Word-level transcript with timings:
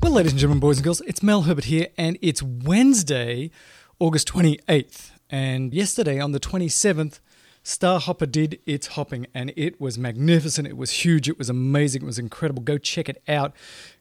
Well, 0.00 0.12
ladies 0.12 0.32
and 0.32 0.38
gentlemen, 0.38 0.60
boys 0.60 0.78
and 0.78 0.84
girls, 0.84 1.00
it's 1.02 1.22
Mel 1.22 1.42
Herbert 1.42 1.64
here, 1.64 1.88
and 1.98 2.16
it's 2.22 2.42
Wednesday, 2.42 3.50
August 3.98 4.28
28th. 4.28 5.10
And 5.28 5.74
yesterday, 5.74 6.20
on 6.20 6.32
the 6.32 6.40
27th, 6.40 7.20
Starhopper 7.64 8.30
did 8.30 8.60
its 8.64 8.86
hopping, 8.86 9.26
and 9.34 9.52
it 9.54 9.78
was 9.78 9.98
magnificent. 9.98 10.66
It 10.66 10.76
was 10.76 10.90
huge. 11.04 11.28
It 11.28 11.36
was 11.36 11.50
amazing. 11.50 12.02
It 12.02 12.06
was 12.06 12.18
incredible. 12.18 12.62
Go 12.62 12.78
check 12.78 13.10
it 13.10 13.22
out. 13.28 13.52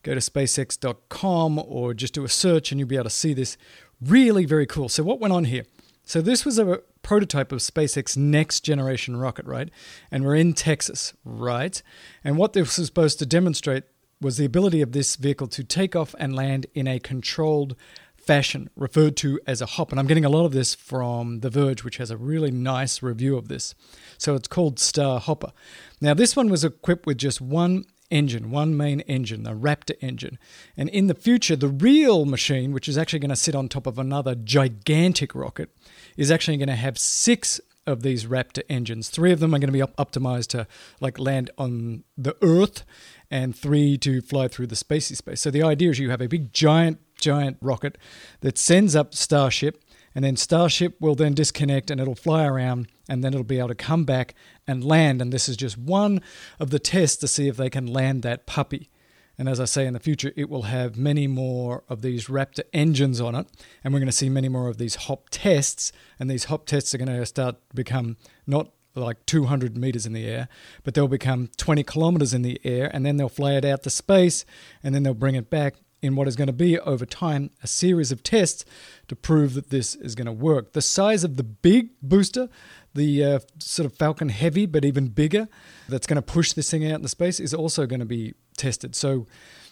Go 0.04 0.13
to 0.13 0.21
spacex.com 0.21 1.59
or 1.59 1.93
just 1.93 2.13
do 2.13 2.23
a 2.23 2.29
search, 2.29 2.71
and 2.71 2.79
you'll 2.79 2.88
be 2.88 2.95
able 2.95 3.04
to 3.04 3.09
see 3.09 3.34
this. 3.34 3.57
Really, 3.99 4.45
very 4.45 4.65
cool. 4.65 4.88
So, 4.88 5.04
what 5.04 5.20
went 5.20 5.34
on 5.34 5.43
here? 5.45 5.65
So, 6.05 6.21
this 6.21 6.45
was 6.45 6.57
a 6.59 6.81
prototype 7.08 7.54
of 7.54 7.60
SpaceX 7.60 8.18
next 8.18 8.66
generation 8.66 9.16
rocket, 9.16 9.46
right? 9.46 9.70
And 10.12 10.26
we're 10.26 10.36
in 10.36 10.54
Texas, 10.54 11.14
right? 11.24 11.82
And 12.21 12.38
what 12.38 12.52
this 12.52 12.78
was 12.78 12.86
supposed 12.86 13.18
to 13.20 13.25
demonstrate 13.25 13.86
was 14.20 14.36
the 14.36 14.43
ability 14.43 14.82
of 14.82 14.92
this 14.92 15.15
vehicle 15.15 15.48
to 15.48 15.64
take 15.64 15.96
off 15.96 16.14
and 16.20 16.36
land 16.36 16.65
in 16.74 16.86
a 16.86 17.00
controlled 17.00 17.78
fashion, 18.18 18.70
referred 18.75 19.15
to 19.15 19.39
as 19.48 19.62
a 19.62 19.65
hop. 19.65 19.92
And 19.92 20.01
I'm 20.01 20.07
getting 20.07 20.25
a 20.25 20.29
lot 20.29 20.43
of 20.43 20.51
this 20.51 20.75
from 20.75 21.39
The 21.39 21.50
Verge, 21.50 21.86
which 21.86 21.96
has 21.96 22.12
a 22.12 22.18
really 22.18 22.51
nice 22.51 23.01
review 23.01 23.37
of 23.37 23.48
this. 23.48 23.74
So 24.18 24.36
it's 24.36 24.50
called 24.50 24.76
Starhopper. 24.76 25.54
Now, 26.01 26.14
this 26.14 26.36
one 26.36 26.50
was 26.50 26.65
equipped 26.65 27.06
with 27.06 27.18
just 27.18 27.39
one 27.39 27.86
engine, 28.10 28.52
one 28.52 28.75
main 28.75 29.02
engine, 29.02 29.43
the 29.43 29.52
Raptor 29.52 29.96
engine. 30.02 30.38
And 30.75 30.89
in 30.89 31.07
the 31.07 31.15
future, 31.15 31.56
the 31.56 31.68
real 31.68 32.25
machine, 32.25 32.72
which 32.72 32.88
is 32.88 32.98
actually 32.98 33.20
going 33.20 33.30
to 33.30 33.36
sit 33.36 33.56
on 33.56 33.67
top 33.67 33.88
of 33.88 34.00
another 34.00 34.36
gigantic 34.36 35.36
rocket, 35.36 35.70
is 36.16 36.31
actually 36.31 36.58
going 36.58 36.67
to 36.70 36.75
have 36.75 36.98
six 36.98 37.59
of 37.86 38.03
these 38.03 38.25
Raptor 38.25 38.64
engines. 38.70 39.09
Three 39.09 39.31
of 39.31 39.39
them 39.39 39.56
are 39.56 39.59
going 39.59 39.70
to 39.70 39.73
be 39.73 39.81
op- 39.81 39.95
optimized 39.95 40.48
to 40.48 40.67
like 41.00 41.17
land 41.17 41.50
on 41.58 42.03
the 42.17 42.36
Earth, 42.42 42.84
and 43.31 43.56
three 43.56 43.98
to 43.98 44.22
fly 44.22 44.48
through 44.48 44.68
the 44.68 44.76
spacey 44.76 45.16
space. 45.16 45.42
So 45.42 45.52
the 45.52 45.64
idea 45.64 45.90
is 45.90 46.00
you 46.00 46.09
have 46.09 46.22
a 46.22 46.28
big 46.28 46.53
giant 46.53 47.00
giant 47.20 47.58
rocket 47.62 47.98
that 48.42 48.58
sends 48.58 48.96
up 48.96 49.14
Starship, 49.14 49.84
and 50.18 50.26
then 50.26 50.36
Starship 50.36 51.00
will 51.00 51.14
then 51.14 51.36
disconnect 51.36 51.92
and 51.92 52.02
it'll 52.02 52.16
fly 52.16 52.44
around, 52.44 52.88
and 53.08 53.23
then 53.23 53.36
it'll 53.36 53.44
be 53.44 53.60
able 53.60 53.68
to 53.68 53.76
come 53.76 54.04
back 54.04 54.34
and 54.66 54.84
land. 54.84 55.22
And 55.22 55.32
this 55.32 55.48
is 55.48 55.56
just 55.56 55.78
one 55.78 56.22
of 56.59 56.72
the 56.72 56.80
tests 56.80 57.18
to 57.18 57.28
see 57.28 57.48
if 57.48 57.56
they 57.56 57.70
can 57.70 57.86
land 57.86 58.24
that 58.24 58.48
puppy. 58.48 58.90
And 59.38 59.48
as 59.48 59.59
I 59.59 59.66
say, 59.66 59.86
in 59.86 59.94
the 59.94 60.00
future, 60.00 60.34
it 60.36 60.50
will 60.50 60.64
have 60.64 60.98
many 60.98 61.28
more 61.28 61.84
of 61.88 62.02
these 62.02 62.30
Raptor 62.30 62.64
engines 62.74 63.22
on 63.22 63.36
it. 63.36 63.46
And 63.84 63.94
we're 63.94 64.00
going 64.00 64.08
to 64.08 64.12
see 64.12 64.28
many 64.28 64.50
more 64.50 64.68
of 64.68 64.80
these 64.80 64.96
hop 64.96 65.28
tests. 65.30 65.92
And 66.20 66.31
these 66.31 66.46
hop 66.46 66.66
tests 66.66 66.96
are 66.96 66.98
going 66.98 67.16
to 67.16 67.24
start 67.24 67.58
to 67.70 67.76
become 67.76 68.18
not 68.48 68.72
like 68.96 69.24
200 69.28 69.78
meters 69.78 70.08
in 70.08 70.14
the 70.14 70.26
air, 70.26 70.50
but 70.84 70.96
they'll 70.96 71.08
become 71.08 71.52
20 71.58 71.84
kilometers 71.84 72.34
in 72.34 72.42
the 72.42 72.59
air. 72.64 72.90
And 72.92 73.06
then 73.06 73.18
they'll 73.18 73.30
fly 73.30 73.54
it 73.54 73.66
out 73.66 73.84
to 73.84 73.92
space. 73.92 74.46
And 74.84 74.96
then 74.96 75.04
they'll 75.04 75.14
bring 75.14 75.36
it 75.36 75.52
back 75.52 75.76
in 76.02 76.16
what 76.16 76.28
is 76.28 76.36
going 76.36 76.48
to 76.48 76.53
be 76.53 76.80
over 76.80 77.06
time 77.06 77.50
a 77.64 77.67
series 77.67 78.12
of 78.12 78.23
tests 78.23 78.66
to 79.08 79.16
prove 79.16 79.53
that 79.56 79.70
this 79.70 79.95
is 79.95 80.16
going 80.16 80.26
to 80.26 80.31
work. 80.31 80.73
The 80.73 80.81
size 80.81 81.23
of 81.23 81.38
the 81.38 81.44
big 81.44 81.90
booster, 82.02 82.50
the 82.94 83.23
uh, 83.23 83.40
sort 83.59 83.86
of 83.86 83.98
Falcon 83.98 84.30
Heavy, 84.30 84.66
but 84.66 84.86
even 84.86 85.08
bigger, 85.08 85.48
that's 85.90 86.08
going 86.08 86.16
to 86.16 86.22
push 86.22 86.53
this 86.53 86.70
thing 86.70 86.86
out 86.86 86.95
into 86.95 87.08
space, 87.08 87.40
is 87.40 87.53
also 87.53 87.86
going 87.86 88.00
to 88.00 88.06
be 88.06 88.34
tested. 88.58 88.95
So, 88.95 89.28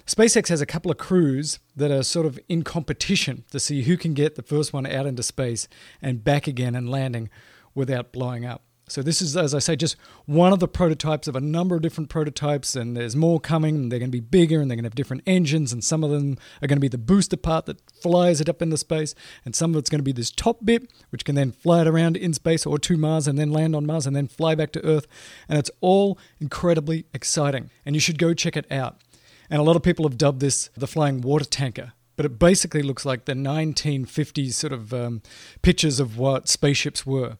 SpaceX 0.07 0.49
has 0.49 0.61
a 0.61 0.67
couple 0.67 0.91
of 0.91 0.97
crews 0.99 1.57
that 1.75 1.89
are 1.89 2.03
sort 2.03 2.27
of 2.27 2.39
in 2.47 2.63
competition 2.63 3.43
to 3.49 3.59
see 3.59 3.81
who 3.83 3.97
can 3.97 4.13
get 4.13 4.35
the 4.35 4.43
first 4.43 4.71
one 4.71 4.85
out 4.85 5.07
into 5.07 5.23
space 5.23 5.67
and 5.99 6.23
back 6.23 6.45
again 6.45 6.75
and 6.75 6.87
landing 6.87 7.27
without 7.73 8.11
blowing 8.11 8.45
up. 8.45 8.61
So 8.87 9.01
this 9.01 9.19
is, 9.19 9.35
as 9.35 9.55
I 9.55 9.59
say, 9.59 9.75
just 9.75 9.95
one 10.25 10.53
of 10.53 10.59
the 10.59 10.67
prototypes 10.67 11.27
of 11.27 11.35
a 11.35 11.41
number 11.41 11.75
of 11.75 11.81
different 11.81 12.09
prototypes, 12.09 12.75
and 12.75 12.95
there's 12.95 13.15
more 13.15 13.39
coming. 13.39 13.89
They're 13.89 13.97
going 13.97 14.11
to 14.11 14.15
be 14.15 14.19
bigger, 14.19 14.61
and 14.61 14.69
they're 14.69 14.75
going 14.75 14.83
to 14.83 14.87
have 14.89 14.95
different 14.95 15.23
engines, 15.25 15.73
and 15.73 15.83
some 15.83 16.03
of 16.03 16.11
them 16.11 16.37
are 16.61 16.67
going 16.67 16.77
to 16.77 16.81
be 16.81 16.87
the 16.87 16.99
booster 16.99 17.37
part 17.37 17.65
that 17.65 17.81
flies 17.89 18.39
it 18.41 18.47
up 18.47 18.61
into 18.61 18.77
space, 18.77 19.15
and 19.43 19.55
some 19.55 19.71
of 19.71 19.79
it's 19.79 19.89
going 19.89 19.99
to 19.99 20.03
be 20.03 20.11
this 20.11 20.29
top 20.29 20.63
bit, 20.63 20.91
which 21.09 21.25
can 21.25 21.33
then 21.33 21.51
fly 21.51 21.81
it 21.81 21.87
around 21.87 22.15
in 22.15 22.33
space 22.33 22.65
or 22.65 22.77
to 22.77 22.95
Mars, 22.95 23.27
and 23.27 23.39
then 23.39 23.51
land 23.51 23.75
on 23.75 23.87
Mars, 23.87 24.05
and 24.05 24.15
then 24.15 24.27
fly 24.27 24.53
back 24.53 24.71
to 24.73 24.85
Earth, 24.85 25.07
and 25.49 25.57
it's 25.57 25.71
all 25.81 26.19
incredibly 26.39 27.05
exciting, 27.11 27.71
and 27.85 27.95
you 27.95 27.99
should 27.99 28.19
go 28.19 28.35
check 28.35 28.55
it 28.55 28.71
out. 28.71 29.01
And 29.49 29.59
a 29.59 29.63
lot 29.63 29.75
of 29.75 29.81
people 29.81 30.07
have 30.07 30.17
dubbed 30.17 30.41
this 30.41 30.69
the 30.75 30.87
flying 30.87 31.21
water 31.21 31.45
tanker 31.45 31.93
but 32.15 32.25
it 32.25 32.39
basically 32.39 32.81
looks 32.81 33.05
like 33.05 33.25
the 33.25 33.33
1950s 33.33 34.53
sort 34.53 34.71
of 34.71 34.93
um, 34.93 35.21
pictures 35.61 35.99
of 35.99 36.17
what 36.17 36.47
spaceships 36.47 37.05
were. 37.05 37.37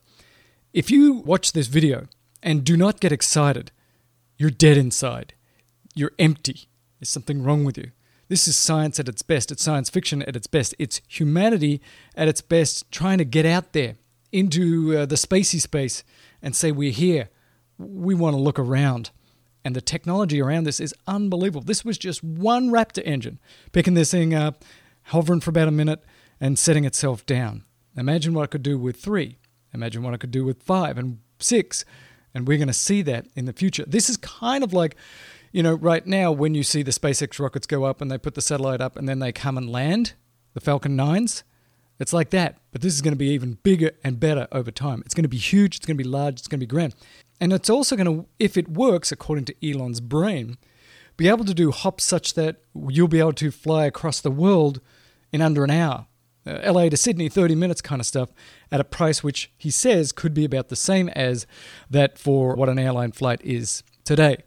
If 0.76 0.90
you 0.90 1.14
watch 1.14 1.52
this 1.52 1.68
video 1.68 2.06
and 2.42 2.62
do 2.62 2.76
not 2.76 3.00
get 3.00 3.10
excited, 3.10 3.72
you're 4.36 4.50
dead 4.50 4.76
inside. 4.76 5.32
You're 5.94 6.12
empty. 6.18 6.68
There's 7.00 7.08
something 7.08 7.42
wrong 7.42 7.64
with 7.64 7.78
you. 7.78 7.92
This 8.28 8.46
is 8.46 8.58
science 8.58 9.00
at 9.00 9.08
its 9.08 9.22
best. 9.22 9.50
It's 9.50 9.62
science 9.62 9.88
fiction 9.88 10.20
at 10.24 10.36
its 10.36 10.46
best. 10.46 10.74
It's 10.78 11.00
humanity 11.08 11.80
at 12.14 12.28
its 12.28 12.42
best, 12.42 12.90
trying 12.90 13.16
to 13.16 13.24
get 13.24 13.46
out 13.46 13.72
there 13.72 13.94
into 14.32 14.94
uh, 14.94 15.06
the 15.06 15.14
spacey 15.14 15.62
space 15.62 16.04
and 16.42 16.54
say, 16.54 16.72
We're 16.72 16.90
here. 16.90 17.30
We 17.78 18.14
want 18.14 18.36
to 18.36 18.42
look 18.42 18.58
around. 18.58 19.12
And 19.64 19.74
the 19.74 19.80
technology 19.80 20.42
around 20.42 20.64
this 20.64 20.78
is 20.78 20.94
unbelievable. 21.06 21.62
This 21.62 21.86
was 21.86 21.96
just 21.96 22.22
one 22.22 22.68
Raptor 22.68 23.02
engine 23.06 23.40
picking 23.72 23.94
this 23.94 24.10
thing 24.10 24.34
up, 24.34 24.62
hovering 25.04 25.40
for 25.40 25.48
about 25.48 25.68
a 25.68 25.70
minute, 25.70 26.04
and 26.38 26.58
setting 26.58 26.84
itself 26.84 27.24
down. 27.24 27.64
Imagine 27.96 28.34
what 28.34 28.42
it 28.42 28.50
could 28.50 28.62
do 28.62 28.76
with 28.76 28.96
three. 28.96 29.38
Imagine 29.76 30.02
what 30.02 30.14
I 30.14 30.16
could 30.16 30.30
do 30.30 30.44
with 30.44 30.62
five 30.62 30.96
and 30.96 31.18
six. 31.38 31.84
And 32.34 32.48
we're 32.48 32.58
going 32.58 32.68
to 32.68 32.74
see 32.74 33.02
that 33.02 33.26
in 33.36 33.44
the 33.44 33.52
future. 33.52 33.84
This 33.86 34.10
is 34.10 34.16
kind 34.16 34.64
of 34.64 34.72
like, 34.72 34.96
you 35.52 35.62
know, 35.62 35.74
right 35.74 36.06
now 36.06 36.32
when 36.32 36.54
you 36.54 36.62
see 36.62 36.82
the 36.82 36.90
SpaceX 36.90 37.38
rockets 37.38 37.66
go 37.66 37.84
up 37.84 38.00
and 38.00 38.10
they 38.10 38.18
put 38.18 38.34
the 38.34 38.42
satellite 38.42 38.80
up 38.80 38.96
and 38.96 39.08
then 39.08 39.18
they 39.18 39.32
come 39.32 39.56
and 39.56 39.70
land, 39.70 40.14
the 40.54 40.60
Falcon 40.60 40.96
9s, 40.96 41.42
it's 41.98 42.12
like 42.12 42.30
that. 42.30 42.58
But 42.72 42.80
this 42.80 42.94
is 42.94 43.02
going 43.02 43.12
to 43.12 43.18
be 43.18 43.28
even 43.28 43.58
bigger 43.62 43.92
and 44.02 44.18
better 44.18 44.48
over 44.50 44.70
time. 44.70 45.02
It's 45.04 45.14
going 45.14 45.24
to 45.24 45.28
be 45.28 45.36
huge, 45.36 45.76
it's 45.76 45.86
going 45.86 45.96
to 45.96 46.02
be 46.02 46.08
large, 46.08 46.34
it's 46.34 46.48
going 46.48 46.60
to 46.60 46.66
be 46.66 46.70
grand. 46.70 46.94
And 47.40 47.52
it's 47.52 47.70
also 47.70 47.96
going 47.96 48.06
to, 48.06 48.26
if 48.38 48.56
it 48.56 48.68
works 48.68 49.12
according 49.12 49.44
to 49.46 49.70
Elon's 49.70 50.00
brain, 50.00 50.56
be 51.16 51.28
able 51.28 51.44
to 51.44 51.54
do 51.54 51.70
hops 51.70 52.04
such 52.04 52.34
that 52.34 52.56
you'll 52.88 53.08
be 53.08 53.18
able 53.18 53.32
to 53.34 53.50
fly 53.50 53.86
across 53.86 54.20
the 54.20 54.30
world 54.30 54.80
in 55.32 55.40
under 55.40 55.64
an 55.64 55.70
hour 55.70 56.06
uh, 56.46 56.72
LA 56.72 56.88
to 56.88 56.96
Sydney, 56.96 57.28
30 57.28 57.54
minutes 57.54 57.80
kind 57.80 58.00
of 58.00 58.06
stuff, 58.06 58.30
at 58.70 58.80
a 58.80 58.84
price 58.84 59.22
which 59.22 59.50
he 59.56 59.70
says 59.70 60.12
could 60.12 60.34
be 60.34 60.44
about 60.44 60.68
the 60.68 60.76
same 60.76 61.08
as 61.10 61.46
that 61.90 62.18
for 62.18 62.54
what 62.54 62.68
an 62.68 62.78
airline 62.78 63.12
flight 63.12 63.40
is 63.42 63.82
today. 64.04 64.38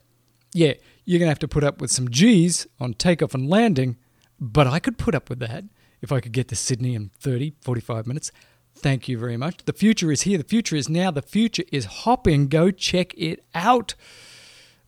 Yeah, 0.53 0.73
you're 1.05 1.19
going 1.19 1.27
to 1.27 1.31
have 1.31 1.39
to 1.39 1.47
put 1.47 1.63
up 1.63 1.81
with 1.81 1.91
some 1.91 2.09
G's 2.09 2.67
on 2.79 2.93
takeoff 2.93 3.33
and 3.33 3.49
landing, 3.49 3.97
but 4.39 4.67
I 4.67 4.79
could 4.79 4.97
put 4.97 5.15
up 5.15 5.29
with 5.29 5.39
that 5.39 5.65
if 6.01 6.11
I 6.11 6.19
could 6.19 6.31
get 6.31 6.47
to 6.49 6.55
Sydney 6.55 6.95
in 6.95 7.11
30, 7.19 7.53
45 7.61 8.07
minutes. 8.07 8.31
Thank 8.75 9.07
you 9.07 9.17
very 9.17 9.35
much. 9.35 9.65
The 9.65 9.73
future 9.73 10.11
is 10.11 10.21
here. 10.21 10.37
The 10.37 10.43
future 10.43 10.75
is 10.75 10.87
now. 10.87 11.11
The 11.11 11.21
future 11.21 11.63
is 11.71 11.85
hopping. 11.85 12.47
Go 12.47 12.71
check 12.71 13.13
it 13.17 13.43
out 13.53 13.95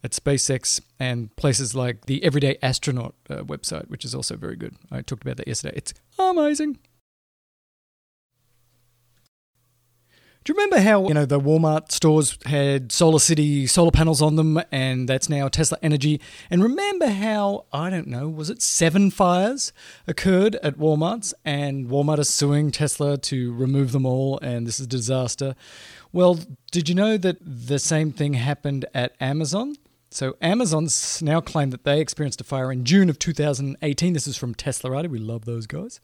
at 0.03 0.11
SpaceX 0.11 0.81
and 0.99 1.35
places 1.35 1.75
like 1.75 2.05
the 2.05 2.23
Everyday 2.23 2.57
Astronaut 2.61 3.15
uh, 3.29 3.37
website, 3.43 3.89
which 3.89 4.05
is 4.05 4.15
also 4.15 4.37
very 4.37 4.55
good. 4.55 4.75
I 4.91 5.01
talked 5.01 5.23
about 5.23 5.37
that 5.37 5.47
yesterday. 5.47 5.75
It's 5.75 5.93
amazing. 6.17 6.79
Do 10.43 10.51
you 10.51 10.57
remember 10.57 10.79
how 10.79 11.07
you 11.07 11.13
know 11.13 11.27
the 11.27 11.39
Walmart 11.39 11.91
stores 11.91 12.35
had 12.47 12.89
SolarCity 12.89 13.69
solar 13.69 13.91
panels 13.91 14.23
on 14.23 14.37
them, 14.37 14.59
and 14.71 15.07
that's 15.07 15.29
now 15.29 15.47
Tesla 15.47 15.77
Energy? 15.83 16.19
And 16.49 16.63
remember 16.63 17.09
how 17.09 17.65
I 17.71 17.91
don't 17.91 18.07
know 18.07 18.27
was 18.27 18.49
it 18.49 18.59
seven 18.59 19.11
fires 19.11 19.71
occurred 20.07 20.55
at 20.63 20.79
Walmart's, 20.79 21.35
and 21.45 21.89
Walmart 21.89 22.17
is 22.17 22.29
suing 22.33 22.71
Tesla 22.71 23.19
to 23.19 23.53
remove 23.53 23.91
them 23.91 24.03
all, 24.03 24.39
and 24.39 24.65
this 24.65 24.79
is 24.79 24.87
a 24.87 24.89
disaster. 24.89 25.53
Well, 26.11 26.39
did 26.71 26.89
you 26.89 26.95
know 26.95 27.17
that 27.17 27.37
the 27.39 27.77
same 27.77 28.11
thing 28.11 28.33
happened 28.33 28.87
at 28.95 29.13
Amazon? 29.21 29.75
So 30.13 30.35
Amazon's 30.41 31.21
now 31.21 31.39
claimed 31.39 31.71
that 31.71 31.85
they 31.85 32.01
experienced 32.01 32.41
a 32.41 32.43
fire 32.43 32.69
in 32.69 32.83
June 32.83 33.09
of 33.09 33.17
2018. 33.17 34.11
This 34.11 34.27
is 34.27 34.35
from 34.35 34.53
Teslarati. 34.53 35.07
We 35.07 35.19
love 35.19 35.45
those 35.45 35.67
guys. 35.67 36.01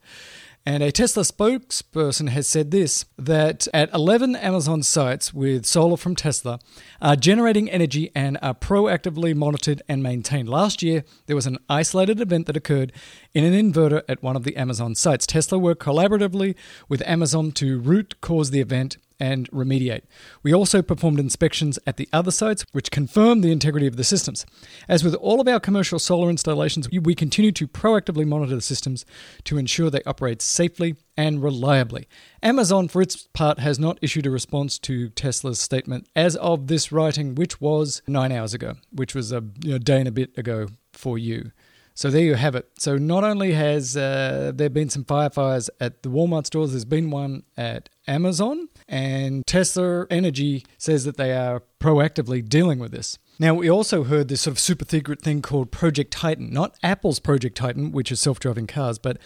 And 0.68 0.82
a 0.82 0.92
Tesla 0.92 1.22
spokesperson 1.22 2.28
has 2.28 2.46
said 2.46 2.72
this 2.72 3.06
that 3.16 3.66
at 3.72 3.90
11 3.94 4.36
Amazon 4.36 4.82
sites 4.82 5.32
with 5.32 5.64
solar 5.64 5.96
from 5.96 6.14
Tesla 6.14 6.58
are 7.00 7.16
generating 7.16 7.70
energy 7.70 8.10
and 8.14 8.36
are 8.42 8.52
proactively 8.52 9.34
monitored 9.34 9.80
and 9.88 10.02
maintained. 10.02 10.46
Last 10.46 10.82
year, 10.82 11.04
there 11.24 11.34
was 11.34 11.46
an 11.46 11.56
isolated 11.70 12.20
event 12.20 12.44
that 12.48 12.56
occurred 12.58 12.92
in 13.32 13.44
an 13.44 13.54
inverter 13.54 14.02
at 14.10 14.22
one 14.22 14.36
of 14.36 14.44
the 14.44 14.58
Amazon 14.58 14.94
sites. 14.94 15.26
Tesla 15.26 15.58
worked 15.58 15.82
collaboratively 15.82 16.54
with 16.86 17.00
Amazon 17.08 17.50
to 17.52 17.78
root 17.78 18.20
cause 18.20 18.50
the 18.50 18.60
event 18.60 18.98
and 19.20 19.50
remediate. 19.50 20.02
We 20.42 20.54
also 20.54 20.82
performed 20.82 21.18
inspections 21.18 21.78
at 21.86 21.96
the 21.96 22.08
other 22.12 22.30
sites, 22.30 22.64
which 22.72 22.90
confirmed 22.90 23.42
the 23.42 23.52
integrity 23.52 23.86
of 23.86 23.96
the 23.96 24.04
systems. 24.04 24.46
As 24.88 25.04
with 25.04 25.14
all 25.14 25.40
of 25.40 25.48
our 25.48 25.60
commercial 25.60 25.98
solar 25.98 26.30
installations, 26.30 26.88
we 26.90 27.14
continue 27.14 27.52
to 27.52 27.68
proactively 27.68 28.26
monitor 28.26 28.54
the 28.54 28.60
systems 28.60 29.04
to 29.44 29.58
ensure 29.58 29.90
they 29.90 30.02
operate 30.06 30.42
safely 30.42 30.96
and 31.16 31.42
reliably. 31.42 32.08
Amazon, 32.42 32.86
for 32.88 33.02
its 33.02 33.28
part, 33.34 33.58
has 33.58 33.78
not 33.78 33.98
issued 34.00 34.26
a 34.26 34.30
response 34.30 34.78
to 34.78 35.08
Tesla's 35.10 35.58
statement 35.58 36.08
as 36.14 36.36
of 36.36 36.68
this 36.68 36.92
writing, 36.92 37.34
which 37.34 37.60
was 37.60 38.02
nine 38.06 38.30
hours 38.30 38.54
ago, 38.54 38.74
which 38.92 39.14
was 39.14 39.32
a 39.32 39.42
you 39.62 39.72
know, 39.72 39.78
day 39.78 39.98
and 39.98 40.08
a 40.08 40.12
bit 40.12 40.36
ago 40.38 40.68
for 40.92 41.18
you. 41.18 41.50
So 41.98 42.10
there 42.10 42.22
you 42.22 42.36
have 42.36 42.54
it. 42.54 42.68
So 42.78 42.96
not 42.96 43.24
only 43.24 43.54
has 43.54 43.96
uh, 43.96 44.52
there 44.54 44.70
been 44.70 44.88
some 44.88 45.04
firefires 45.04 45.68
at 45.80 46.04
the 46.04 46.08
Walmart 46.08 46.46
stores, 46.46 46.70
there's 46.70 46.84
been 46.84 47.10
one 47.10 47.42
at 47.56 47.88
Amazon, 48.06 48.68
and 48.86 49.44
Tesla 49.48 50.06
Energy 50.08 50.64
says 50.78 51.04
that 51.06 51.16
they 51.16 51.36
are 51.36 51.64
proactively 51.80 52.48
dealing 52.48 52.78
with 52.78 52.92
this. 52.92 53.18
Now, 53.40 53.54
we 53.54 53.68
also 53.68 54.04
heard 54.04 54.28
this 54.28 54.42
sort 54.42 54.52
of 54.52 54.60
super 54.60 54.84
secret 54.84 55.22
thing 55.22 55.42
called 55.42 55.72
Project 55.72 56.12
Titan, 56.12 56.52
not 56.52 56.76
Apple's 56.84 57.18
Project 57.18 57.56
Titan, 57.56 57.90
which 57.90 58.12
is 58.12 58.20
self 58.20 58.38
driving 58.38 58.68
cars, 58.68 59.00
but 59.00 59.18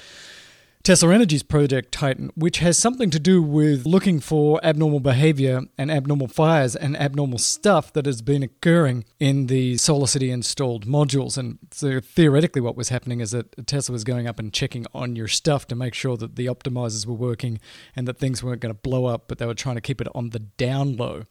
Tesla 0.82 1.14
Energy's 1.14 1.44
Project 1.44 1.92
Titan, 1.92 2.32
which 2.34 2.58
has 2.58 2.76
something 2.76 3.08
to 3.10 3.20
do 3.20 3.40
with 3.40 3.86
looking 3.86 4.18
for 4.18 4.58
abnormal 4.64 4.98
behavior 4.98 5.60
and 5.78 5.92
abnormal 5.92 6.26
fires 6.26 6.74
and 6.74 6.96
abnormal 6.96 7.38
stuff 7.38 7.92
that 7.92 8.04
has 8.04 8.20
been 8.20 8.42
occurring 8.42 9.04
in 9.20 9.46
the 9.46 9.74
SolarCity 9.74 10.32
installed 10.32 10.84
modules. 10.84 11.38
And 11.38 11.60
so 11.70 12.00
theoretically, 12.00 12.60
what 12.60 12.76
was 12.76 12.88
happening 12.88 13.20
is 13.20 13.30
that 13.30 13.64
Tesla 13.68 13.92
was 13.92 14.02
going 14.02 14.26
up 14.26 14.40
and 14.40 14.52
checking 14.52 14.84
on 14.92 15.14
your 15.14 15.28
stuff 15.28 15.68
to 15.68 15.76
make 15.76 15.94
sure 15.94 16.16
that 16.16 16.34
the 16.34 16.46
optimizers 16.46 17.06
were 17.06 17.14
working 17.14 17.60
and 17.94 18.08
that 18.08 18.18
things 18.18 18.42
weren't 18.42 18.60
going 18.60 18.74
to 18.74 18.80
blow 18.80 19.06
up, 19.06 19.28
but 19.28 19.38
they 19.38 19.46
were 19.46 19.54
trying 19.54 19.76
to 19.76 19.80
keep 19.80 20.00
it 20.00 20.08
on 20.16 20.30
the 20.30 20.40
down 20.40 20.96
low. 20.96 21.26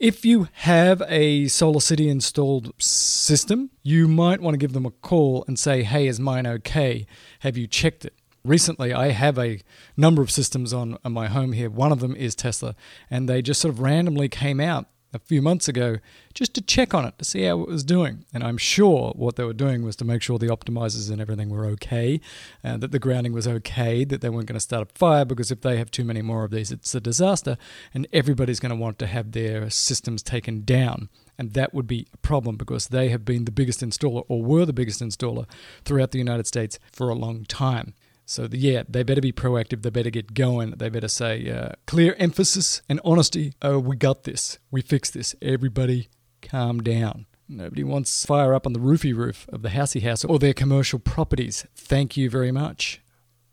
If 0.00 0.24
you 0.24 0.48
have 0.52 1.00
a 1.06 1.44
SolarCity 1.44 2.08
installed 2.08 2.72
system, 2.82 3.70
you 3.84 4.08
might 4.08 4.40
want 4.40 4.54
to 4.54 4.58
give 4.58 4.72
them 4.72 4.84
a 4.84 4.90
call 4.90 5.44
and 5.46 5.56
say, 5.56 5.84
hey, 5.84 6.08
is 6.08 6.18
mine 6.18 6.48
okay? 6.48 7.06
Have 7.38 7.56
you 7.56 7.68
checked 7.68 8.04
it? 8.04 8.14
Recently 8.44 8.92
I 8.92 9.08
have 9.10 9.38
a 9.38 9.60
number 9.96 10.22
of 10.22 10.30
systems 10.30 10.72
on, 10.72 10.98
on 11.04 11.12
my 11.12 11.28
home 11.28 11.52
here. 11.52 11.70
One 11.70 11.92
of 11.92 12.00
them 12.00 12.14
is 12.14 12.34
Tesla, 12.34 12.76
and 13.10 13.28
they 13.28 13.42
just 13.42 13.60
sort 13.60 13.72
of 13.72 13.80
randomly 13.80 14.28
came 14.28 14.60
out 14.60 14.86
a 15.14 15.18
few 15.20 15.40
months 15.40 15.68
ago 15.68 15.98
just 16.34 16.54
to 16.54 16.60
check 16.60 16.92
on 16.92 17.04
it 17.04 17.16
to 17.18 17.24
see 17.24 17.44
how 17.44 17.62
it 17.62 17.68
was 17.68 17.84
doing. 17.84 18.24
And 18.34 18.42
I'm 18.42 18.58
sure 18.58 19.12
what 19.14 19.36
they 19.36 19.44
were 19.44 19.52
doing 19.52 19.84
was 19.84 19.94
to 19.96 20.04
make 20.04 20.22
sure 20.22 20.38
the 20.38 20.48
optimizers 20.48 21.10
and 21.10 21.20
everything 21.20 21.50
were 21.50 21.64
okay, 21.66 22.20
and 22.62 22.82
that 22.82 22.90
the 22.90 22.98
grounding 22.98 23.32
was 23.32 23.46
okay, 23.46 24.04
that 24.04 24.20
they 24.20 24.28
weren't 24.28 24.48
going 24.48 24.54
to 24.54 24.60
start 24.60 24.88
a 24.90 24.98
fire 24.98 25.24
because 25.24 25.50
if 25.50 25.60
they 25.60 25.78
have 25.78 25.90
too 25.90 26.04
many 26.04 26.20
more 26.20 26.44
of 26.44 26.50
these, 26.50 26.72
it's 26.72 26.94
a 26.94 27.00
disaster, 27.00 27.56
and 27.94 28.06
everybody's 28.12 28.60
going 28.60 28.70
to 28.70 28.76
want 28.76 28.98
to 28.98 29.06
have 29.06 29.32
their 29.32 29.70
systems 29.70 30.22
taken 30.22 30.64
down. 30.64 31.08
And 31.38 31.52
that 31.54 31.74
would 31.74 31.86
be 31.86 32.06
a 32.12 32.16
problem 32.18 32.56
because 32.56 32.88
they 32.88 33.08
have 33.08 33.24
been 33.24 33.44
the 33.44 33.50
biggest 33.50 33.80
installer 33.80 34.24
or 34.28 34.42
were 34.42 34.66
the 34.66 34.72
biggest 34.72 35.00
installer 35.00 35.46
throughout 35.84 36.10
the 36.12 36.18
United 36.18 36.46
States 36.46 36.78
for 36.92 37.08
a 37.08 37.14
long 37.14 37.44
time. 37.44 37.94
So, 38.26 38.46
the, 38.46 38.56
yeah, 38.56 38.84
they 38.88 39.02
better 39.02 39.20
be 39.20 39.32
proactive. 39.32 39.82
They 39.82 39.90
better 39.90 40.10
get 40.10 40.34
going. 40.34 40.70
They 40.72 40.88
better 40.88 41.08
say 41.08 41.50
uh, 41.50 41.72
clear 41.86 42.14
emphasis 42.18 42.82
and 42.88 43.00
honesty. 43.04 43.54
Oh, 43.60 43.78
we 43.78 43.96
got 43.96 44.24
this. 44.24 44.58
We 44.70 44.80
fixed 44.80 45.14
this. 45.14 45.34
Everybody 45.42 46.08
calm 46.40 46.82
down. 46.82 47.26
Nobody 47.48 47.84
wants 47.84 48.24
fire 48.24 48.54
up 48.54 48.66
on 48.66 48.72
the 48.72 48.80
roofy 48.80 49.12
roof 49.12 49.46
of 49.50 49.62
the 49.62 49.68
housey 49.68 50.02
house 50.02 50.24
or 50.24 50.38
their 50.38 50.54
commercial 50.54 50.98
properties. 50.98 51.66
Thank 51.74 52.16
you 52.16 52.30
very 52.30 52.50
much. 52.50 53.02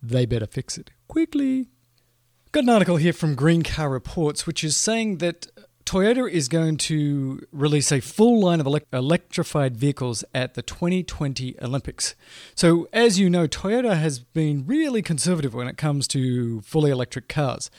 They 0.02 0.26
better 0.26 0.48
fix 0.48 0.78
it 0.78 0.92
quickly. 1.08 1.68
Got 2.54 2.64
an 2.64 2.70
article 2.70 2.98
here 2.98 3.14
from 3.14 3.36
Green 3.36 3.64
Car 3.64 3.90
Reports, 3.90 4.48
which 4.48 4.64
is 4.64 4.76
saying 4.76 5.18
that 5.18 5.48
Toyota 5.92 6.32
is 6.32 6.48
going 6.48 6.78
to 6.78 7.46
release 7.52 7.92
a 7.92 8.00
full 8.00 8.40
line 8.40 8.62
of 8.62 8.66
elect- 8.66 8.94
electrified 8.94 9.76
vehicles 9.76 10.24
at 10.34 10.54
the 10.54 10.62
2020 10.62 11.58
Olympics. 11.62 12.16
So, 12.56 12.88
as 12.94 13.20
you 13.20 13.30
know, 13.30 13.46
Toyota 13.46 13.98
has 13.98 14.20
been 14.20 14.66
really 14.66 15.02
conservative 15.02 15.54
when 15.54 15.68
it 15.68 15.76
comes 15.76 16.08
to 16.08 16.62
fully 16.62 16.92
electric 16.92 17.28
cars. 17.28 17.70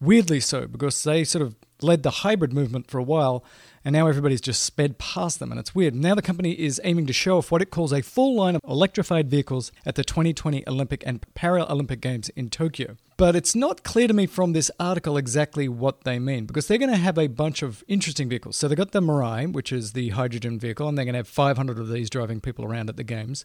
Weirdly 0.00 0.40
so, 0.40 0.66
because 0.66 1.00
they 1.04 1.22
sort 1.22 1.42
of 1.42 1.54
led 1.82 2.02
the 2.02 2.10
hybrid 2.10 2.52
movement 2.52 2.90
for 2.90 2.98
a 2.98 3.02
while, 3.02 3.44
and 3.84 3.92
now 3.94 4.06
everybody's 4.06 4.40
just 4.40 4.62
sped 4.62 4.98
past 4.98 5.38
them, 5.38 5.50
and 5.50 5.58
it's 5.58 5.74
weird. 5.74 5.94
Now 5.94 6.14
the 6.14 6.22
company 6.22 6.52
is 6.52 6.80
aiming 6.84 7.06
to 7.06 7.12
show 7.12 7.38
off 7.38 7.50
what 7.50 7.62
it 7.62 7.70
calls 7.70 7.92
a 7.92 8.02
full 8.02 8.34
line 8.34 8.56
of 8.56 8.62
electrified 8.68 9.30
vehicles 9.30 9.72
at 9.86 9.94
the 9.94 10.04
2020 10.04 10.66
Olympic 10.68 11.02
and 11.06 11.24
Paralympic 11.34 12.00
Games 12.00 12.28
in 12.30 12.50
Tokyo. 12.50 12.96
But 13.16 13.36
it's 13.36 13.54
not 13.54 13.82
clear 13.82 14.08
to 14.08 14.14
me 14.14 14.26
from 14.26 14.52
this 14.52 14.70
article 14.80 15.16
exactly 15.16 15.68
what 15.68 16.04
they 16.04 16.18
mean, 16.18 16.46
because 16.46 16.66
they're 16.66 16.78
going 16.78 16.90
to 16.90 16.96
have 16.96 17.18
a 17.18 17.26
bunch 17.26 17.62
of 17.62 17.84
interesting 17.88 18.28
vehicles. 18.28 18.56
So 18.56 18.66
they've 18.68 18.78
got 18.78 18.92
the 18.92 19.00
Mirai, 19.00 19.52
which 19.52 19.72
is 19.72 19.92
the 19.92 20.10
hydrogen 20.10 20.58
vehicle, 20.58 20.88
and 20.88 20.96
they're 20.96 21.04
going 21.04 21.14
to 21.14 21.18
have 21.18 21.28
500 21.28 21.78
of 21.78 21.88
these 21.88 22.08
driving 22.08 22.40
people 22.40 22.64
around 22.64 22.88
at 22.88 22.96
the 22.96 23.04
Games. 23.04 23.44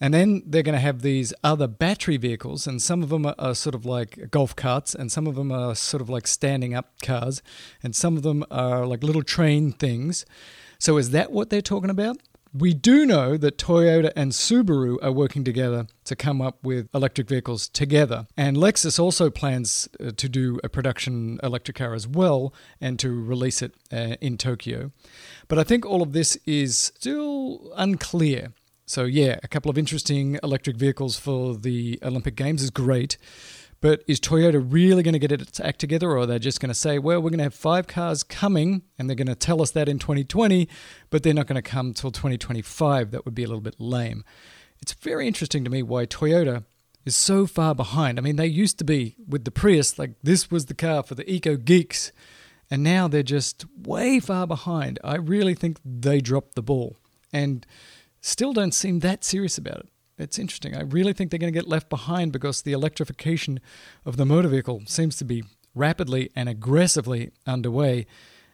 And 0.00 0.14
then 0.14 0.42
they're 0.46 0.62
going 0.62 0.74
to 0.74 0.80
have 0.80 1.02
these 1.02 1.34
other 1.44 1.66
battery 1.66 2.16
vehicles, 2.16 2.66
and 2.66 2.80
some 2.80 3.02
of 3.02 3.10
them 3.10 3.26
are, 3.26 3.34
are, 3.38 3.54
sort 3.54 3.74
of 3.74 3.84
like 3.84 4.30
golf 4.30 4.56
carts, 4.56 4.94
and 4.94 5.12
some 5.12 5.26
of 5.26 5.34
them 5.34 5.52
are 5.52 5.74
sort 5.74 6.00
of 6.00 6.08
like 6.08 6.26
standing 6.26 6.74
up 6.74 7.00
cars, 7.02 7.42
and 7.82 7.94
some 7.94 8.16
of 8.16 8.22
them 8.22 8.44
are 8.50 8.86
like 8.86 9.02
little 9.02 9.22
train 9.22 9.72
things. 9.72 10.24
So, 10.78 10.96
is 10.96 11.10
that 11.10 11.32
what 11.32 11.50
they're 11.50 11.60
talking 11.60 11.90
about? 11.90 12.16
We 12.52 12.74
do 12.74 13.06
know 13.06 13.36
that 13.36 13.58
Toyota 13.58 14.10
and 14.16 14.32
Subaru 14.32 14.96
are 15.02 15.12
working 15.12 15.44
together 15.44 15.86
to 16.04 16.16
come 16.16 16.42
up 16.42 16.58
with 16.64 16.88
electric 16.92 17.28
vehicles 17.28 17.68
together. 17.68 18.26
And 18.36 18.56
Lexus 18.56 18.98
also 18.98 19.30
plans 19.30 19.88
uh, 20.00 20.10
to 20.16 20.28
do 20.28 20.58
a 20.64 20.68
production 20.68 21.38
electric 21.44 21.76
car 21.76 21.94
as 21.94 22.08
well 22.08 22.52
and 22.80 22.98
to 22.98 23.08
release 23.08 23.62
it 23.62 23.74
uh, 23.92 24.16
in 24.20 24.36
Tokyo. 24.36 24.90
But 25.46 25.60
I 25.60 25.62
think 25.62 25.86
all 25.86 26.02
of 26.02 26.12
this 26.12 26.36
is 26.44 26.76
still 26.76 27.72
unclear. 27.76 28.52
So, 28.90 29.04
yeah, 29.04 29.38
a 29.44 29.46
couple 29.46 29.70
of 29.70 29.78
interesting 29.78 30.36
electric 30.42 30.74
vehicles 30.74 31.16
for 31.16 31.54
the 31.54 32.00
Olympic 32.02 32.34
Games 32.34 32.60
is 32.60 32.70
great. 32.70 33.18
But 33.80 34.02
is 34.08 34.18
Toyota 34.18 34.60
really 34.68 35.04
going 35.04 35.12
to 35.12 35.20
get 35.20 35.30
its 35.30 35.60
act 35.60 35.78
together, 35.78 36.10
or 36.10 36.18
are 36.18 36.26
they 36.26 36.40
just 36.40 36.58
going 36.58 36.70
to 36.70 36.74
say, 36.74 36.98
well, 36.98 37.22
we're 37.22 37.30
going 37.30 37.38
to 37.38 37.44
have 37.44 37.54
five 37.54 37.86
cars 37.86 38.24
coming, 38.24 38.82
and 38.98 39.08
they're 39.08 39.14
going 39.14 39.28
to 39.28 39.36
tell 39.36 39.62
us 39.62 39.70
that 39.70 39.88
in 39.88 40.00
2020, 40.00 40.68
but 41.08 41.22
they're 41.22 41.32
not 41.32 41.46
going 41.46 41.54
to 41.54 41.62
come 41.62 41.94
till 41.94 42.10
2025? 42.10 43.12
That 43.12 43.24
would 43.24 43.32
be 43.32 43.44
a 43.44 43.46
little 43.46 43.60
bit 43.60 43.76
lame. 43.78 44.24
It's 44.82 44.92
very 44.94 45.28
interesting 45.28 45.62
to 45.62 45.70
me 45.70 45.84
why 45.84 46.04
Toyota 46.04 46.64
is 47.04 47.16
so 47.16 47.46
far 47.46 47.76
behind. 47.76 48.18
I 48.18 48.22
mean, 48.22 48.34
they 48.34 48.46
used 48.48 48.76
to 48.78 48.84
be 48.84 49.14
with 49.24 49.44
the 49.44 49.52
Prius, 49.52 50.00
like 50.00 50.14
this 50.24 50.50
was 50.50 50.66
the 50.66 50.74
car 50.74 51.04
for 51.04 51.14
the 51.14 51.30
eco 51.32 51.54
geeks, 51.56 52.10
and 52.68 52.82
now 52.82 53.06
they're 53.06 53.22
just 53.22 53.66
way 53.80 54.18
far 54.18 54.48
behind. 54.48 54.98
I 55.04 55.14
really 55.14 55.54
think 55.54 55.78
they 55.84 56.20
dropped 56.20 56.56
the 56.56 56.62
ball. 56.62 56.96
And 57.32 57.64
still 58.20 58.52
don't 58.52 58.74
seem 58.74 59.00
that 59.00 59.24
serious 59.24 59.58
about 59.58 59.80
it. 59.80 59.88
It's 60.18 60.38
interesting. 60.38 60.76
I 60.76 60.82
really 60.82 61.12
think 61.12 61.30
they're 61.30 61.38
going 61.38 61.52
to 61.52 61.58
get 61.58 61.68
left 61.68 61.88
behind 61.88 62.32
because 62.32 62.62
the 62.62 62.72
electrification 62.72 63.58
of 64.04 64.16
the 64.16 64.26
motor 64.26 64.48
vehicle 64.48 64.82
seems 64.86 65.16
to 65.16 65.24
be 65.24 65.44
rapidly 65.74 66.30
and 66.36 66.48
aggressively 66.48 67.30
underway. 67.46 68.06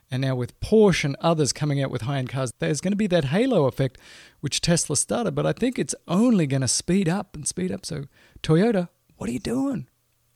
And 0.09 0.23
now, 0.23 0.37
with 0.37 0.59
Porsche 0.61 1.05
and 1.05 1.17
others 1.21 1.53
coming 1.53 1.83
out 1.83 1.91
with 1.91 2.03
high 2.03 2.19
end 2.19 2.29
cars, 2.29 2.53
there's 2.61 2.81
going 2.81 2.93
to 2.93 2.97
be 2.97 3.09
that 3.09 3.27
halo 3.27 3.67
effect 3.67 3.99
which 4.41 4.61
Tesla 4.61 4.97
started. 4.97 5.35
But 5.35 5.47
I 5.47 5.53
think 5.53 5.79
it's 5.79 5.97
only 6.07 6.47
going 6.47 6.61
to 6.61 6.69
speed 6.69 7.09
up 7.09 7.35
and 7.35 7.47
speed 7.47 7.73
up. 7.73 7.85
So, 7.85 8.05
Toyota, 8.43 8.89
what 9.17 9.29
are 9.29 9.33
you 9.33 9.41
doing? 9.41 9.89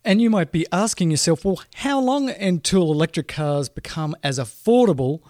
And 0.04 0.20
you 0.20 0.30
might 0.30 0.50
be 0.50 0.66
asking 0.72 1.10
yourself, 1.10 1.44
well, 1.44 1.62
how 1.76 2.00
long 2.00 2.30
until 2.30 2.90
electric 2.90 3.28
cars 3.28 3.68
become 3.68 4.16
as 4.24 4.38
affordable 4.38 5.20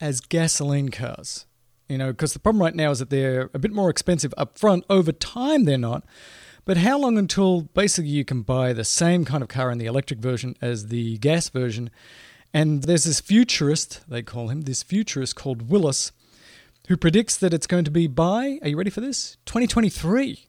as 0.00 0.20
gasoline 0.20 0.90
cars? 0.90 1.46
You 1.92 1.98
know, 1.98 2.10
because 2.10 2.32
the 2.32 2.38
problem 2.38 2.62
right 2.62 2.74
now 2.74 2.90
is 2.90 3.00
that 3.00 3.10
they're 3.10 3.50
a 3.52 3.58
bit 3.58 3.70
more 3.70 3.90
expensive 3.90 4.32
up 4.38 4.58
front. 4.58 4.86
Over 4.88 5.12
time, 5.12 5.66
they're 5.66 5.76
not. 5.76 6.06
But 6.64 6.78
how 6.78 6.98
long 6.98 7.18
until 7.18 7.64
basically 7.74 8.08
you 8.08 8.24
can 8.24 8.40
buy 8.40 8.72
the 8.72 8.82
same 8.82 9.26
kind 9.26 9.42
of 9.42 9.50
car 9.50 9.70
in 9.70 9.76
the 9.76 9.84
electric 9.84 10.18
version 10.18 10.56
as 10.62 10.86
the 10.86 11.18
gas 11.18 11.50
version? 11.50 11.90
And 12.54 12.84
there's 12.84 13.04
this 13.04 13.20
futurist, 13.20 14.00
they 14.08 14.22
call 14.22 14.48
him, 14.48 14.62
this 14.62 14.82
futurist 14.82 15.36
called 15.36 15.68
Willis, 15.68 16.12
who 16.88 16.96
predicts 16.96 17.36
that 17.36 17.52
it's 17.52 17.66
going 17.66 17.84
to 17.84 17.90
be 17.90 18.06
by, 18.06 18.58
are 18.62 18.68
you 18.68 18.78
ready 18.78 18.88
for 18.88 19.02
this? 19.02 19.36
2023. 19.44 20.46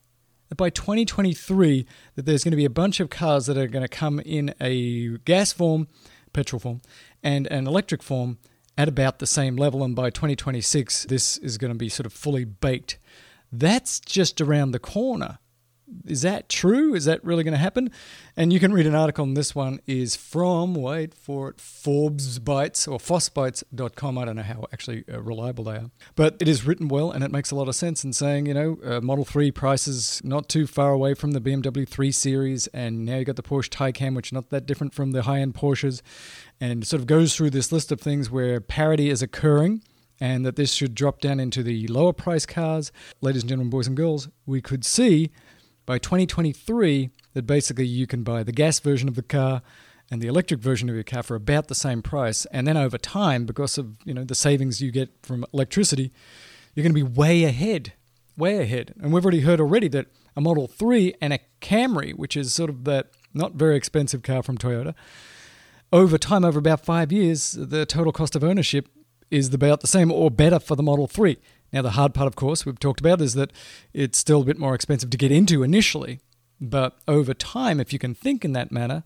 That 0.48 0.56
by 0.56 0.70
2023, 0.70 1.86
that 2.16 2.26
there's 2.26 2.46
going 2.46 2.52
to 2.52 2.58
be 2.58 2.64
a 2.64 2.70
bunch 2.70 3.02
of 3.02 3.10
cars 3.10 3.48
that 3.48 3.58
are 3.58 3.68
going 3.68 3.84
to 3.84 3.90
come 3.90 4.22
in 4.22 4.56
a 4.62 5.18
gas 5.26 5.52
form, 5.52 5.90
petrol 6.32 6.62
form, 6.62 6.82
and 7.22 7.48
an 7.48 7.68
electric 7.68 8.02
form 8.02 8.38
at 8.78 8.88
about 8.88 9.20
the 9.20 9.28
same 9.28 9.56
level, 9.56 9.84
and 9.84 9.96
by 9.96 10.10
2026, 10.10 11.06
this 11.06 11.38
is 11.38 11.58
going 11.58 11.72
to 11.72 11.78
be 11.78 11.90
sort 11.90 12.06
of 12.06 12.14
fully 12.14 12.46
baked. 12.46 12.98
That's 13.52 14.00
just 14.00 14.42
around 14.42 14.72
the 14.72 14.80
corner. 14.80 15.38
Is 16.06 16.22
that 16.24 16.50
true? 16.50 16.94
Is 16.94 17.06
that 17.06 17.24
really 17.24 17.44
going 17.44 17.54
to 17.54 17.58
happen? 17.58 17.92
And 18.36 18.52
you 18.52 18.60
can 18.60 18.74
read 18.74 18.88
an 18.88 18.96
article 18.96 19.24
on 19.24 19.34
this 19.34 19.54
one 19.54 19.80
is 19.86 20.16
from, 20.16 20.74
wait 20.74 21.14
for 21.14 21.50
it, 21.50 21.62
Forbes 21.62 22.40
Bytes 22.40 22.88
or 22.88 22.98
FossBytes.com. 22.98 24.18
I 24.18 24.26
don't 24.26 24.36
know 24.36 24.44
how 24.44 24.66
actually 24.74 25.04
uh, 25.12 25.22
reliable 25.22 25.66
they 25.66 25.76
are. 25.76 25.92
But 26.16 26.38
it 26.40 26.48
is 26.48 26.66
written 26.66 26.88
well 26.88 27.12
and 27.12 27.24
it 27.24 27.32
makes 27.32 27.52
a 27.52 27.56
lot 27.56 27.68
of 27.68 27.76
sense 27.76 28.04
in 28.04 28.14
saying, 28.14 28.46
you 28.48 28.54
know, 28.54 28.78
uh, 28.84 29.02
Model 29.02 29.26
3 29.26 29.52
prices 29.52 30.22
not 30.24 30.50
too 30.50 30.68
far 30.68 30.92
away 30.92 31.14
from 31.14 31.32
the 31.32 31.42
BMW 31.42 31.88
3 31.88 32.12
Series. 32.12 32.68
And 32.68 33.06
now 33.06 33.18
you 33.18 33.26
got 33.26 33.36
the 33.36 33.44
Porsche 33.44 33.70
Taycan, 33.70 34.16
which 34.16 34.30
is 34.30 34.34
not 34.34 34.50
that 34.50 34.66
different 34.66 34.94
from 34.94 35.12
the 35.12 35.24
high 35.24 35.40
end 35.40 35.54
Porsches 35.54 36.02
and 36.60 36.86
sort 36.88 37.02
of 37.02 37.08
goes 37.08 37.36
through 37.36 37.50
this 37.50 37.72
list 37.72 37.92
of 37.92 38.00
things 38.00 38.32
where 38.32 38.62
parity 38.62 39.10
is 39.10 39.22
occurring 39.22 39.84
and 40.20 40.46
that 40.46 40.56
this 40.56 40.74
should 40.74 40.96
drop 40.96 41.20
down 41.20 41.40
into 41.40 41.64
the 41.64 41.88
lower 41.88 42.14
price 42.14 42.46
cars. 42.46 42.92
Ladies 43.22 43.44
and 43.44 43.50
gentlemen, 43.50 43.70
boys 43.70 43.88
and 43.88 43.98
girls, 43.98 44.30
we 44.46 44.62
could 44.62 44.86
see 44.86 45.32
by 45.86 45.98
2023 45.98 47.10
that 47.34 47.48
basically 47.48 47.86
you 47.86 48.08
can 48.08 48.24
buy 48.24 48.44
the 48.44 48.52
gas 48.52 48.80
version 48.80 49.08
of 49.08 49.16
the 49.16 49.24
car 49.24 49.62
and 50.12 50.22
the 50.22 50.28
electric 50.28 50.60
version 50.60 50.90
of 50.90 50.96
your 50.96 51.04
car 51.04 51.24
for 51.24 51.36
about 51.36 51.68
the 51.68 51.76
same 51.76 52.02
price. 52.02 52.46
And 52.52 52.68
then 52.68 52.78
over 52.78 52.98
time 52.98 53.46
because 53.46 53.78
of 53.78 53.98
you 54.06 54.14
know 54.14 54.24
the 54.24 54.36
savings 54.36 54.82
you 54.82 54.92
get 54.92 55.10
from 55.22 55.46
electricity 55.54 56.12
you're 56.74 56.84
going 56.84 56.96
to 56.96 57.06
be 57.06 57.18
way 57.18 57.44
ahead 57.44 57.94
way 58.36 58.60
ahead. 58.60 58.94
And 59.00 59.14
we've 59.14 59.24
already 59.24 59.42
heard 59.42 59.60
already 59.60 59.88
that 59.90 60.08
a 60.36 60.42
model 60.42 60.68
3 60.68 61.14
and 61.22 61.34
a 61.34 61.40
camry 61.62 62.14
which 62.14 62.36
is 62.36 62.54
sort 62.54 62.70
of 62.70 62.84
that 62.86 63.08
not 63.34 63.54
very 63.54 63.76
expensive 63.76 64.24
car 64.24 64.44
from 64.44 64.58
toyota 64.58 64.94
over 65.92 66.18
time 66.18 66.44
over 66.44 66.60
about 66.60 66.84
5 66.84 67.12
years 67.12 67.52
the 67.52 67.86
total 67.86 68.12
cost 68.12 68.36
of 68.36 68.44
ownership 68.44 68.88
is 69.30 69.54
about 69.54 69.82
the 69.82 69.88
same 69.88 70.12
or 70.12 70.30
better 70.32 70.60
for 70.60 70.76
the 70.76 70.84
model 70.84 71.08
3 71.08 71.38
now 71.74 71.82
the 71.82 71.92
hard 71.92 72.14
part 72.14 72.28
of 72.28 72.36
course 72.36 72.66
we've 72.66 72.80
talked 72.80 73.02
about 73.02 73.20
is 73.20 73.34
that 73.34 73.52
it's 73.94 74.18
still 74.18 74.42
a 74.42 74.46
bit 74.46 74.58
more 74.58 74.76
expensive 74.76 75.10
to 75.10 75.18
get 75.18 75.32
into 75.32 75.64
initially 75.64 76.20
but 76.62 77.00
over 77.08 77.34
time 77.34 77.80
if 77.80 77.92
you 77.92 78.00
can 78.00 78.14
think 78.14 78.46
in 78.46 78.54
that 78.54 78.72
manner 78.72 79.04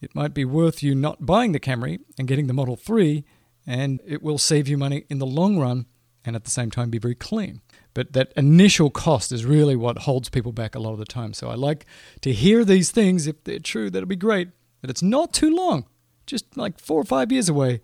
it 0.00 0.14
might 0.14 0.34
be 0.34 0.44
worth 0.44 0.82
you 0.82 0.94
not 0.94 1.26
buying 1.26 1.52
the 1.52 1.60
Camry 1.60 2.00
and 2.18 2.28
getting 2.28 2.46
the 2.46 2.52
Model 2.52 2.76
3, 2.76 3.24
and 3.66 4.00
it 4.06 4.22
will 4.22 4.38
save 4.38 4.68
you 4.68 4.78
money 4.78 5.04
in 5.08 5.18
the 5.18 5.26
long 5.26 5.58
run 5.58 5.86
and 6.24 6.36
at 6.36 6.44
the 6.44 6.50
same 6.50 6.70
time 6.70 6.90
be 6.90 6.98
very 6.98 7.14
clean. 7.14 7.60
But 7.94 8.12
that 8.12 8.32
initial 8.36 8.90
cost 8.90 9.32
is 9.32 9.44
really 9.44 9.74
what 9.74 9.98
holds 9.98 10.28
people 10.28 10.52
back 10.52 10.74
a 10.74 10.78
lot 10.78 10.92
of 10.92 10.98
the 10.98 11.04
time. 11.04 11.32
So 11.32 11.48
I 11.48 11.54
like 11.54 11.84
to 12.20 12.32
hear 12.32 12.64
these 12.64 12.90
things. 12.90 13.26
If 13.26 13.42
they're 13.44 13.58
true, 13.58 13.90
that'll 13.90 14.06
be 14.06 14.16
great. 14.16 14.50
But 14.80 14.90
it's 14.90 15.02
not 15.02 15.32
too 15.32 15.54
long, 15.54 15.86
just 16.26 16.56
like 16.56 16.78
four 16.78 17.00
or 17.00 17.04
five 17.04 17.32
years 17.32 17.48
away 17.48 17.80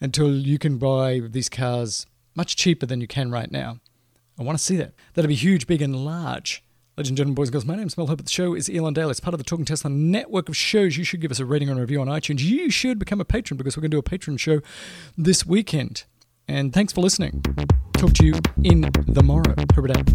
until 0.00 0.34
you 0.34 0.58
can 0.58 0.78
buy 0.78 1.20
these 1.20 1.50
cars 1.50 2.06
much 2.34 2.56
cheaper 2.56 2.86
than 2.86 3.00
you 3.00 3.06
can 3.06 3.30
right 3.30 3.50
now. 3.50 3.78
I 4.38 4.42
want 4.42 4.58
to 4.58 4.64
see 4.64 4.76
that. 4.76 4.92
That'll 5.14 5.28
be 5.28 5.34
huge, 5.34 5.66
big, 5.66 5.82
and 5.82 6.04
large. 6.04 6.64
Ladies 6.96 7.10
and 7.10 7.16
gentlemen, 7.16 7.34
boys 7.34 7.48
and 7.48 7.52
girls, 7.52 7.64
my 7.64 7.76
name 7.76 7.86
is 7.86 7.96
Mel 7.96 8.08
Herbert. 8.08 8.26
The 8.26 8.30
show 8.30 8.54
is 8.54 8.68
Elon 8.68 8.94
Daily. 8.94 9.10
It's 9.10 9.20
part 9.20 9.32
of 9.32 9.38
the 9.38 9.44
Talking 9.44 9.64
Tesla 9.64 9.90
network 9.90 10.48
of 10.48 10.56
shows. 10.56 10.96
You 10.96 11.04
should 11.04 11.20
give 11.20 11.30
us 11.30 11.38
a 11.38 11.44
rating 11.44 11.68
and 11.68 11.78
review 11.78 12.00
on 12.00 12.08
iTunes. 12.08 12.40
You 12.40 12.70
should 12.70 12.98
become 12.98 13.20
a 13.20 13.24
patron 13.24 13.56
because 13.56 13.76
we're 13.76 13.82
going 13.82 13.90
to 13.90 13.94
do 13.94 14.00
a 14.00 14.02
patron 14.02 14.36
show 14.36 14.60
this 15.16 15.46
weekend. 15.46 16.04
And 16.46 16.72
thanks 16.72 16.92
for 16.92 17.00
listening. 17.00 17.42
Talk 17.94 18.12
to 18.14 18.26
you 18.26 18.34
in 18.64 18.90
the 19.06 19.22
morrow. 19.22 19.54
Herbert 19.74 19.96
out. 19.96 20.08